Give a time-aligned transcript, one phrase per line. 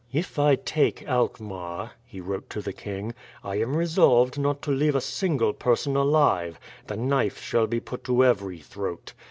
[0.11, 3.13] "If I take Alkmaar," he wrote to the king,
[3.43, 8.05] "I am resolved not to leave a single person alive; the knife shall be put
[8.05, 9.13] to every throat.